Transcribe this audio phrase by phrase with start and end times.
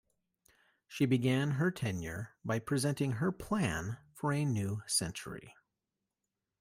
[0.87, 5.53] She began her tenure by presenting her Plan for a New Century.